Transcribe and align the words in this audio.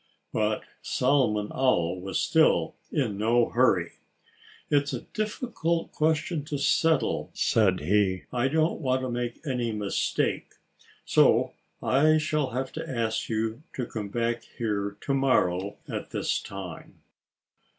But 0.33 0.63
Solomon 0.81 1.51
Owl 1.53 2.01
was 2.01 2.19
still 2.19 2.73
in 2.91 3.19
no 3.19 3.49
hurry. 3.49 3.99
"It's 4.71 4.93
a 4.93 5.01
difficult 5.01 5.91
question 5.91 6.43
to 6.45 6.57
settle," 6.57 7.29
said 7.35 7.81
he. 7.81 8.23
"I 8.33 8.47
don't 8.47 8.81
want 8.81 9.01
to 9.03 9.11
make 9.11 9.45
any 9.45 9.71
mistake. 9.71 10.55
So 11.05 11.53
I 11.83 12.17
shall 12.17 12.49
have 12.49 12.71
to 12.71 12.89
ask 12.89 13.29
you 13.29 13.61
to 13.75 13.85
come 13.85 14.09
back 14.09 14.43
here 14.57 14.97
to 15.01 15.13
morrow 15.13 15.77
at 15.87 16.09
this 16.09 16.41
time." 16.41 17.03